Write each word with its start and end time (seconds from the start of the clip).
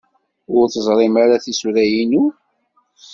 Ur 0.57 0.65
teẓrimt 0.67 1.17
ara 1.23 1.43
tisura-inu? 1.43 2.25